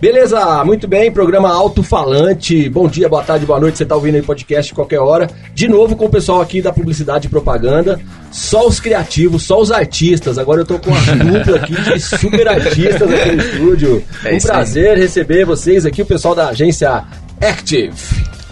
Beleza, 0.00 0.62
muito 0.64 0.86
bem, 0.86 1.10
programa 1.10 1.50
Alto 1.50 1.82
Falante. 1.82 2.68
Bom 2.68 2.86
dia, 2.86 3.08
boa 3.08 3.22
tarde, 3.22 3.46
boa 3.46 3.58
noite. 3.58 3.78
Você 3.78 3.86
tá 3.86 3.94
ouvindo 3.94 4.16
aí 4.16 4.22
podcast 4.22 4.74
qualquer 4.74 5.00
hora. 5.00 5.30
De 5.54 5.66
novo 5.66 5.96
com 5.96 6.04
o 6.06 6.10
pessoal 6.10 6.42
aqui 6.42 6.60
da 6.60 6.72
publicidade 6.72 7.26
e 7.26 7.30
propaganda. 7.30 7.98
Só 8.30 8.66
os 8.66 8.78
criativos, 8.80 9.44
só 9.44 9.58
os 9.60 9.72
artistas. 9.72 10.36
Agora 10.36 10.60
eu 10.60 10.66
tô 10.66 10.78
com 10.78 10.90
uma 10.90 11.00
dupla 11.16 11.56
aqui 11.56 11.80
de 11.80 12.00
super 12.00 12.46
artistas 12.48 13.10
aqui 13.10 13.32
no 13.32 13.42
estúdio. 13.42 14.04
É 14.24 14.34
um 14.34 14.36
isso 14.36 14.46
aí. 14.48 14.52
prazer 14.52 14.98
receber 14.98 15.46
vocês 15.46 15.86
aqui, 15.86 16.02
o 16.02 16.06
pessoal 16.06 16.34
da 16.34 16.48
agência 16.48 17.04
Active. 17.40 17.94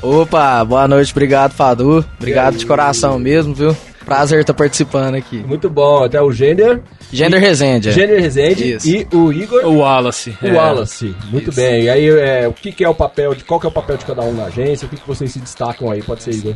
Opa, 0.01 0.65
boa 0.65 0.89
noite, 0.89 1.13
obrigado, 1.13 1.53
Fadu. 1.53 2.05
Obrigado 2.19 2.57
de 2.57 2.65
coração 2.67 3.19
mesmo, 3.19 3.55
viu? 3.55 3.77
Prazer 4.05 4.41
estar 4.41 4.55
participando 4.55 5.15
aqui. 5.15 5.37
Muito 5.39 5.71
bom, 5.71 6.05
até 6.05 6.21
o 6.21 6.33
Gender, 6.33 6.81
Gender 7.13 7.41
Resende. 7.41 7.89
é. 7.91 7.93
Gender 7.93 8.21
Rezende 8.21 8.75
Isso. 8.75 8.89
e 8.89 9.07
o 9.15 9.33
Igor. 9.33 9.65
O 9.65 9.79
Wallace. 9.79 10.37
O 10.43 10.47
é. 10.47 10.53
Wallace, 10.53 11.15
muito 11.31 11.51
Isso. 11.51 11.61
bem. 11.61 11.83
E 11.85 11.91
aí, 11.91 12.09
é, 12.09 12.49
o 12.49 12.53
que, 12.53 12.73
que 12.73 12.85
é 12.85 12.89
o 12.89 12.95
papel 12.95 13.35
de 13.35 13.45
qual 13.45 13.61
que 13.61 13.67
é 13.67 13.69
o 13.69 13.73
papel 13.73 13.97
de 13.97 14.05
cada 14.05 14.23
um 14.23 14.33
na 14.33 14.45
agência? 14.45 14.87
O 14.87 14.89
que, 14.89 14.97
que 14.97 15.07
vocês 15.07 15.31
se 15.33 15.39
destacam 15.39 15.91
aí? 15.91 16.03
Pode 16.03 16.23
ser 16.23 16.33
Igor. 16.35 16.55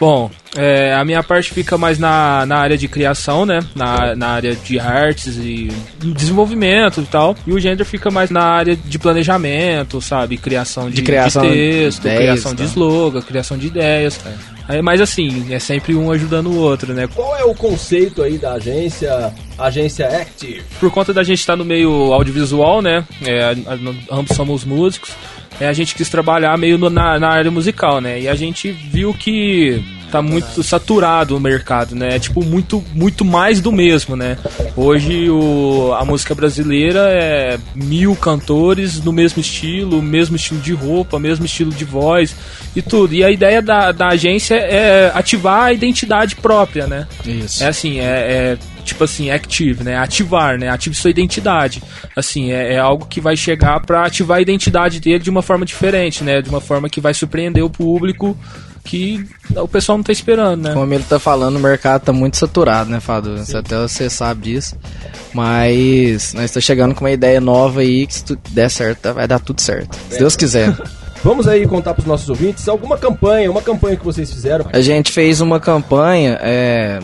Bom, 0.00 0.30
é, 0.56 0.92
a 0.94 1.04
minha 1.04 1.22
parte 1.22 1.52
fica 1.52 1.78
mais 1.78 1.98
na, 1.98 2.44
na 2.46 2.56
área 2.56 2.76
de 2.76 2.88
criação, 2.88 3.46
né? 3.46 3.60
Na, 3.74 4.16
na 4.16 4.28
área 4.28 4.56
de 4.56 4.80
artes 4.80 5.36
e 5.36 5.68
desenvolvimento 5.98 7.00
e 7.00 7.06
tal. 7.06 7.36
E 7.46 7.52
o 7.52 7.60
gender 7.60 7.86
fica 7.86 8.10
mais 8.10 8.30
na 8.30 8.42
área 8.42 8.74
de 8.74 8.98
planejamento, 8.98 10.00
sabe? 10.00 10.36
Criação 10.36 10.88
de, 10.88 10.96
De 10.96 11.02
criação 11.02 11.42
de 11.42 11.48
de 11.50 11.54
texto, 11.54 12.00
ideias, 12.00 12.20
criação 12.20 12.54
de 12.54 12.62
tá. 12.62 12.68
slogan, 12.68 13.22
criação 13.22 13.56
de 13.58 13.66
ideias. 13.66 14.18
Aí, 14.24 14.34
mas 14.82 15.00
assim, 15.00 15.52
é 15.52 15.58
sempre 15.58 15.94
um 15.94 16.10
ajudando 16.12 16.46
o 16.46 16.56
outro, 16.58 16.92
né? 16.94 17.08
Qual 17.14 17.36
é 17.36 17.44
o 17.44 17.54
conceito 17.54 18.22
aí 18.22 18.38
da 18.38 18.52
agência, 18.54 19.32
agência 19.58 20.06
Active? 20.06 20.62
por 20.78 20.90
conta 20.90 21.12
da 21.12 21.22
gente 21.24 21.38
estar 21.40 21.56
no 21.56 21.64
meio 21.64 22.12
audiovisual, 22.12 22.80
né? 22.80 23.04
É, 23.26 23.54
ambos 24.10 24.36
somos 24.36 24.64
músicos. 24.64 25.10
é, 25.60 25.66
a 25.68 25.72
gente 25.72 25.94
quis 25.94 26.08
trabalhar 26.08 26.56
meio 26.56 26.78
no- 26.78 26.88
na, 26.90 27.18
na 27.18 27.28
área 27.28 27.50
musical, 27.50 28.00
né? 28.00 28.20
E 28.20 28.28
a 28.28 28.34
gente 28.34 28.70
viu 28.70 29.12
que 29.12 29.82
tá 30.12 30.20
muito 30.20 30.62
saturado 30.62 31.34
o 31.34 31.40
mercado, 31.40 31.94
né? 31.94 32.16
É 32.16 32.18
tipo 32.18 32.44
muito, 32.44 32.84
muito 32.92 33.24
mais 33.24 33.62
do 33.62 33.72
mesmo, 33.72 34.14
né? 34.14 34.36
Hoje 34.76 35.30
o, 35.30 35.94
a 35.98 36.04
música 36.04 36.34
brasileira 36.34 37.08
é 37.10 37.58
mil 37.74 38.14
cantores 38.14 39.02
no 39.02 39.10
mesmo 39.10 39.40
estilo, 39.40 40.02
mesmo 40.02 40.36
estilo 40.36 40.60
de 40.60 40.74
roupa, 40.74 41.18
mesmo 41.18 41.46
estilo 41.46 41.70
de 41.70 41.86
voz 41.86 42.36
e 42.76 42.82
tudo. 42.82 43.14
E 43.14 43.24
a 43.24 43.30
ideia 43.30 43.62
da, 43.62 43.90
da 43.90 44.08
agência 44.08 44.54
é 44.56 45.10
ativar 45.14 45.62
a 45.62 45.72
identidade 45.72 46.36
própria, 46.36 46.86
né? 46.86 47.08
Isso. 47.24 47.64
É 47.64 47.68
assim, 47.68 47.98
é, 47.98 48.02
é, 48.04 48.58
tipo 48.84 49.02
assim, 49.04 49.30
active, 49.30 49.82
né? 49.82 49.96
Ativar, 49.96 50.58
né? 50.58 50.68
Ative 50.68 50.94
sua 50.94 51.10
identidade. 51.10 51.82
Assim, 52.14 52.52
é, 52.52 52.74
é 52.74 52.78
algo 52.78 53.06
que 53.06 53.18
vai 53.18 53.34
chegar 53.34 53.80
pra 53.80 54.04
ativar 54.04 54.36
a 54.36 54.42
identidade 54.42 55.00
dele 55.00 55.20
de 55.20 55.30
uma 55.30 55.40
forma 55.40 55.64
diferente, 55.64 56.22
né? 56.22 56.42
De 56.42 56.50
uma 56.50 56.60
forma 56.60 56.90
que 56.90 57.00
vai 57.00 57.14
surpreender 57.14 57.64
o 57.64 57.70
público 57.70 58.36
que 58.84 59.24
o 59.56 59.68
pessoal 59.68 59.98
não 59.98 60.02
tá 60.02 60.12
esperando, 60.12 60.62
né? 60.62 60.74
Como 60.74 60.92
ele 60.92 61.04
tá 61.04 61.18
falando, 61.18 61.56
o 61.56 61.60
mercado 61.60 62.02
tá 62.02 62.12
muito 62.12 62.36
saturado, 62.36 62.90
né, 62.90 63.00
Fadu? 63.00 63.36
Isso 63.36 63.56
Até 63.56 63.76
você 63.76 64.10
sabe 64.10 64.52
disso. 64.52 64.76
Mas 65.32 66.34
nós 66.34 66.46
estamos 66.46 66.64
chegando 66.64 66.94
com 66.94 67.04
uma 67.04 67.10
ideia 67.10 67.40
nova 67.40 67.80
aí 67.80 68.06
que 68.06 68.14
se 68.14 68.24
tudo 68.24 68.40
der 68.50 68.70
certo, 68.70 69.14
vai 69.14 69.26
dar 69.26 69.38
tudo 69.38 69.60
certo. 69.60 69.96
Se 70.10 70.18
Deus 70.18 70.36
quiser. 70.36 70.74
Vamos 71.24 71.46
aí 71.46 71.66
contar 71.68 71.94
pros 71.94 72.06
nossos 72.06 72.28
ouvintes 72.28 72.68
alguma 72.68 72.98
campanha, 72.98 73.48
uma 73.48 73.62
campanha 73.62 73.96
que 73.96 74.04
vocês 74.04 74.32
fizeram. 74.32 74.66
A 74.72 74.80
gente 74.80 75.12
fez 75.12 75.40
uma 75.40 75.60
campanha 75.60 76.36
é, 76.42 76.98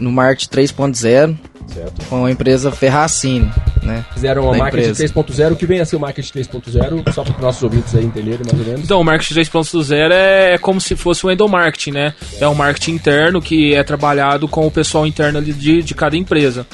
no 0.00 0.10
Marketing 0.10 0.48
3.0 0.50 1.36
Certo. 1.66 2.06
com 2.06 2.24
a 2.24 2.30
empresa 2.30 2.72
Ferracine, 2.72 3.52
né? 3.88 4.04
Fizeram 4.12 4.48
a 4.48 4.52
Da 4.52 4.58
marketing 4.58 4.90
empresa. 4.90 5.14
3.0. 5.14 5.52
O 5.52 5.56
que 5.56 5.66
vem 5.66 5.80
a 5.80 5.84
ser 5.84 5.96
o 5.96 6.00
marketing 6.00 6.38
3.0? 6.38 7.12
Só 7.12 7.24
para 7.24 7.34
os 7.34 7.40
nossos 7.40 7.62
ouvintes 7.62 7.94
aí 7.94 8.04
entenderem 8.04 8.40
mais 8.46 8.58
ou 8.60 8.64
menos. 8.64 8.84
Então, 8.84 9.00
o 9.00 9.04
marketing 9.04 9.34
3.0 9.34 10.10
é 10.12 10.58
como 10.58 10.80
se 10.80 10.94
fosse 10.94 11.26
o 11.26 11.30
endomarketing, 11.30 11.92
né? 11.92 12.14
É 12.40 12.46
um 12.46 12.54
marketing 12.54 12.92
interno 12.92 13.42
que 13.42 13.74
é 13.74 13.82
trabalhado 13.82 14.46
com 14.46 14.66
o 14.66 14.70
pessoal 14.70 15.06
interno 15.06 15.38
ali 15.38 15.52
de, 15.52 15.82
de 15.82 15.94
cada 15.94 16.16
empresa. 16.16 16.66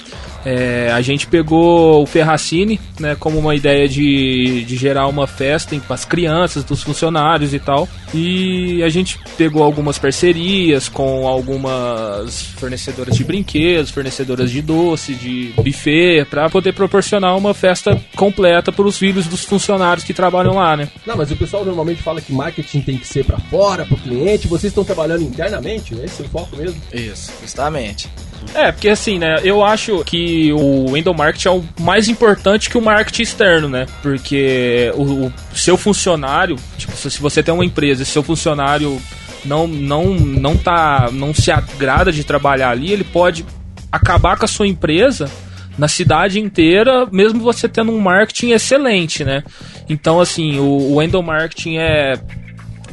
É, 0.44 0.90
a 0.92 1.00
gente 1.00 1.26
pegou 1.26 2.02
o 2.02 2.06
Ferracine, 2.06 2.80
né, 2.98 3.16
como 3.18 3.38
uma 3.38 3.54
ideia 3.54 3.88
de, 3.88 4.64
de 4.64 4.76
gerar 4.76 5.06
uma 5.06 5.26
festa 5.26 5.74
para 5.80 5.94
as 5.94 6.04
crianças, 6.04 6.64
dos 6.64 6.82
funcionários 6.82 7.54
e 7.54 7.58
tal. 7.58 7.88
E 8.12 8.82
a 8.82 8.88
gente 8.88 9.18
pegou 9.36 9.62
algumas 9.62 9.98
parcerias 9.98 10.88
com 10.88 11.26
algumas 11.26 12.42
fornecedoras 12.58 13.16
de 13.16 13.24
brinquedos, 13.24 13.90
fornecedoras 13.90 14.50
de 14.50 14.62
doce, 14.62 15.14
de 15.14 15.52
buffet, 15.56 16.24
para 16.26 16.48
poder 16.48 16.72
proporcionar 16.72 17.36
uma 17.36 17.54
festa 17.54 18.00
completa 18.14 18.70
para 18.70 18.86
os 18.86 18.98
filhos 18.98 19.26
dos 19.26 19.44
funcionários 19.44 20.04
que 20.04 20.12
trabalham 20.12 20.54
lá, 20.54 20.76
né? 20.76 20.88
Não, 21.06 21.16
mas 21.16 21.30
o 21.30 21.36
pessoal 21.36 21.64
normalmente 21.64 22.02
fala 22.02 22.20
que 22.20 22.32
marketing 22.32 22.80
tem 22.82 22.98
que 22.98 23.06
ser 23.06 23.24
para 23.24 23.38
fora, 23.38 23.84
para 23.84 23.94
o 23.94 23.98
cliente. 23.98 24.46
Vocês 24.46 24.70
estão 24.70 24.84
trabalhando 24.84 25.22
internamente? 25.22 25.94
Esse 25.94 26.22
é 26.22 26.26
o 26.26 26.28
foco 26.28 26.56
mesmo? 26.56 26.80
Isso, 26.92 27.32
justamente. 27.40 28.08
É, 28.52 28.70
porque 28.70 28.88
assim, 28.88 29.18
né, 29.18 29.36
eu 29.42 29.64
acho 29.64 30.04
que 30.04 30.52
o 30.52 30.96
endomarketing 30.96 31.48
é 31.48 31.50
o 31.50 31.64
mais 31.80 32.08
importante 32.08 32.68
que 32.70 32.78
o 32.78 32.82
marketing 32.82 33.22
externo, 33.22 33.68
né? 33.68 33.86
Porque 34.02 34.92
o, 34.94 35.26
o 35.26 35.32
seu 35.56 35.76
funcionário, 35.76 36.56
tipo, 36.76 36.96
se 36.96 37.20
você 37.20 37.42
tem 37.42 37.52
uma 37.52 37.64
empresa 37.64 38.02
e 38.02 38.06
seu 38.06 38.22
funcionário 38.22 39.00
não, 39.44 39.66
não, 39.66 40.14
não 40.14 40.56
tá. 40.56 41.08
não 41.12 41.34
se 41.34 41.50
agrada 41.50 42.10
de 42.10 42.24
trabalhar 42.24 42.70
ali, 42.70 42.92
ele 42.92 43.04
pode 43.04 43.44
acabar 43.90 44.36
com 44.36 44.44
a 44.44 44.48
sua 44.48 44.66
empresa 44.66 45.30
na 45.76 45.88
cidade 45.88 46.40
inteira, 46.40 47.06
mesmo 47.10 47.40
você 47.40 47.68
tendo 47.68 47.92
um 47.92 48.00
marketing 48.00 48.50
excelente, 48.50 49.24
né? 49.24 49.42
Então, 49.88 50.20
assim, 50.20 50.58
o, 50.58 50.94
o 50.94 51.02
endomarketing 51.02 51.78
é 51.78 52.14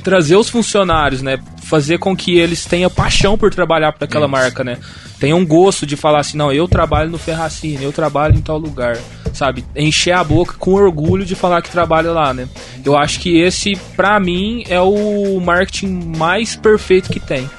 trazer 0.04 0.36
os 0.36 0.50
funcionários, 0.50 1.22
né? 1.22 1.38
Fazer 1.72 2.00
com 2.00 2.14
que 2.14 2.38
eles 2.38 2.66
tenham 2.66 2.90
paixão 2.90 3.38
por 3.38 3.50
trabalhar 3.50 3.94
para 3.94 4.04
aquela 4.04 4.28
marca, 4.28 4.62
né? 4.62 4.78
Tenham 5.22 5.46
gosto 5.46 5.86
de 5.86 5.96
falar 5.96 6.20
assim, 6.20 6.36
não, 6.36 6.52
eu 6.52 6.68
trabalho 6.68 7.10
no 7.10 7.18
Ferracine, 7.18 7.82
eu 7.82 7.94
trabalho 7.94 8.36
em 8.36 8.42
tal 8.42 8.58
lugar, 8.58 8.98
sabe? 9.32 9.64
Encher 9.74 10.12
a 10.12 10.22
boca 10.22 10.56
com 10.60 10.74
orgulho 10.74 11.24
de 11.24 11.34
falar 11.34 11.62
que 11.62 11.70
trabalha 11.70 12.12
lá, 12.12 12.34
né? 12.34 12.50
Eu 12.84 12.98
acho 12.98 13.22
que 13.22 13.40
esse, 13.40 13.78
pra 13.96 14.20
mim, 14.20 14.66
é 14.68 14.82
o 14.82 15.40
marketing 15.40 16.18
mais 16.18 16.58
perfeito 16.58 17.10
que 17.10 17.22
tem. 17.22 17.50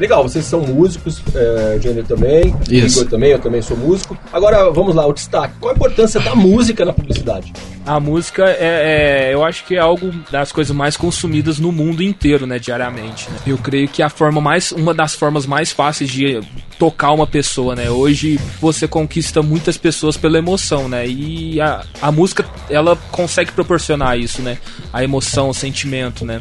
Legal, 0.00 0.22
vocês 0.22 0.46
são 0.46 0.62
músicos, 0.62 1.22
é, 1.34 1.78
também, 2.08 2.56
Isso. 2.70 3.00
Igor 3.00 3.10
também, 3.10 3.32
eu 3.32 3.38
também 3.38 3.60
sou 3.60 3.76
músico. 3.76 4.16
Agora 4.32 4.70
vamos 4.70 4.94
lá, 4.94 5.06
o 5.06 5.12
destaque. 5.12 5.52
Qual 5.60 5.70
a 5.70 5.76
importância 5.76 6.18
da 6.20 6.34
música 6.34 6.86
na 6.86 6.94
publicidade? 6.94 7.52
A 7.84 7.98
música 7.98 8.44
é, 8.44 9.28
é- 9.30 9.34
eu 9.34 9.44
acho 9.44 9.64
que 9.64 9.74
é 9.74 9.78
algo 9.80 10.12
das 10.30 10.52
coisas 10.52 10.74
mais 10.74 10.96
consumidas 10.96 11.58
no 11.58 11.72
mundo 11.72 12.02
inteiro, 12.02 12.46
né, 12.46 12.58
diariamente. 12.58 13.28
né? 13.30 13.38
Eu 13.46 13.58
creio 13.58 13.88
que 13.88 14.02
a 14.02 14.08
forma 14.08 14.40
mais, 14.40 14.70
uma 14.70 14.94
das 14.94 15.14
formas 15.16 15.46
mais 15.46 15.72
fáceis 15.72 16.08
de 16.10 16.40
tocar 16.78 17.10
uma 17.12 17.26
pessoa, 17.26 17.74
né? 17.74 17.90
Hoje 17.90 18.38
você 18.60 18.86
conquista 18.86 19.42
muitas 19.42 19.76
pessoas 19.76 20.16
pela 20.16 20.38
emoção, 20.38 20.88
né? 20.88 21.06
E 21.08 21.60
a, 21.60 21.84
a 22.00 22.12
música 22.12 22.44
ela 22.70 22.96
consegue 23.10 23.50
proporcionar 23.52 24.16
isso, 24.18 24.42
né? 24.42 24.58
A 24.92 25.02
emoção, 25.02 25.48
o 25.48 25.54
sentimento, 25.54 26.24
né? 26.24 26.40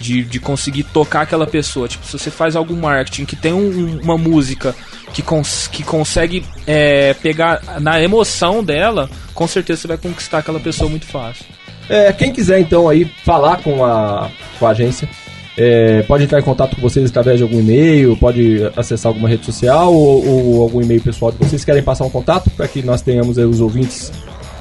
De, 0.00 0.22
de 0.22 0.38
conseguir 0.40 0.84
tocar 0.84 1.22
aquela 1.22 1.46
pessoa. 1.46 1.88
Tipo, 1.88 2.06
se 2.06 2.18
você 2.18 2.30
faz 2.30 2.54
algum 2.56 2.76
marketing 2.76 3.24
que 3.24 3.34
tem 3.36 3.52
um- 3.52 3.98
uma 4.00 4.16
música 4.16 4.74
que, 5.12 5.22
cons 5.22 5.68
que 5.72 5.82
consegue 5.82 6.44
é, 6.66 7.14
pegar 7.14 7.60
na 7.80 8.00
emoção 8.00 8.62
dela, 8.62 9.10
com 9.38 9.46
certeza 9.46 9.82
você 9.82 9.88
vai 9.88 9.96
conquistar 9.96 10.38
aquela 10.38 10.58
pessoa 10.58 10.90
muito 10.90 11.06
fácil. 11.06 11.44
É, 11.88 12.12
quem 12.12 12.32
quiser 12.32 12.58
então 12.58 12.88
aí 12.88 13.04
falar 13.24 13.62
com 13.62 13.84
a, 13.84 14.28
com 14.58 14.66
a 14.66 14.70
agência, 14.70 15.08
é, 15.56 16.02
pode 16.02 16.24
entrar 16.24 16.40
em 16.40 16.42
contato 16.42 16.74
com 16.74 16.82
vocês 16.82 17.08
através 17.08 17.36
de 17.36 17.44
algum 17.44 17.60
e-mail, 17.60 18.16
pode 18.16 18.68
acessar 18.76 19.10
alguma 19.10 19.28
rede 19.28 19.46
social 19.46 19.94
ou, 19.94 20.26
ou 20.26 20.62
algum 20.64 20.82
e-mail 20.82 21.00
pessoal 21.00 21.30
de 21.30 21.38
vocês. 21.38 21.64
Querem 21.64 21.84
passar 21.84 22.04
um 22.04 22.10
contato 22.10 22.50
para 22.50 22.66
que 22.66 22.82
nós 22.82 23.00
tenhamos 23.00 23.38
aí 23.38 23.44
os 23.44 23.60
ouvintes? 23.60 24.10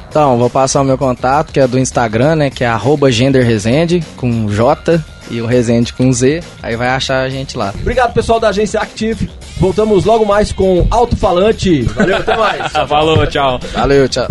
Então, 0.07 0.37
vou 0.37 0.49
passar 0.49 0.81
o 0.81 0.85
meu 0.85 0.97
contato, 0.97 1.51
que 1.51 1.59
é 1.59 1.67
do 1.67 1.79
Instagram, 1.79 2.35
né? 2.35 2.49
Que 2.51 2.63
é 2.63 2.67
arroba 2.67 3.11
genderresende, 3.11 4.03
com 4.15 4.47
J 4.47 5.03
e 5.31 5.41
o 5.41 5.47
Resende 5.47 5.91
com 5.91 6.13
Z. 6.13 6.43
Aí 6.61 6.75
vai 6.75 6.89
achar 6.89 7.23
a 7.23 7.29
gente 7.29 7.57
lá. 7.57 7.73
Obrigado 7.81 8.13
pessoal 8.13 8.39
da 8.39 8.49
agência 8.49 8.79
Active. 8.79 9.27
Voltamos 9.57 10.05
logo 10.05 10.23
mais 10.23 10.51
com 10.51 10.85
Alto 10.91 11.17
Falante. 11.17 11.81
Valeu, 11.81 12.17
até 12.17 12.37
mais. 12.37 12.71
Falou, 12.87 13.25
tchau. 13.25 13.59
Valeu, 13.73 14.07
tchau. 14.07 14.27